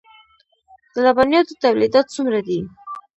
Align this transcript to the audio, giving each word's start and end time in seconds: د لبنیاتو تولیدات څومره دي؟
د 0.93 0.95
لبنیاتو 1.05 1.59
تولیدات 1.63 2.07
څومره 2.15 2.39
دي؟ 2.47 2.59